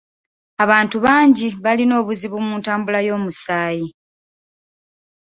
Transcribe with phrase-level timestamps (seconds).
[0.63, 3.87] Abantu bangi balina obuzibu mu ntambula y'omusaayi.